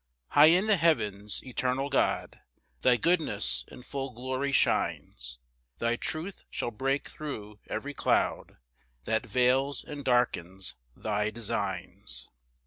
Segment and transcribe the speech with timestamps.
[0.29, 2.41] 1 High in the heavens, eternal God,
[2.81, 5.37] Thy goodness in full glory shines;
[5.77, 8.57] Thy truth shall break thro' every cloud
[9.03, 12.29] That veils and darkens thy designs.